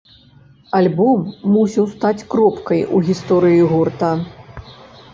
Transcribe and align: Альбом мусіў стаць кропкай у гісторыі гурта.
Альбом 0.79 1.19
мусіў 1.57 1.85
стаць 1.93 2.25
кропкай 2.33 2.85
у 2.97 3.05
гісторыі 3.13 3.65
гурта. 3.75 4.15